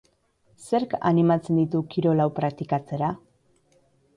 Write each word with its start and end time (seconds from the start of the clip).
Zerk 0.67 0.95
animatzen 1.09 1.61
ditu 1.61 1.81
kirol 1.91 2.25
hau 2.25 2.27
praktikatzera? 2.41 3.15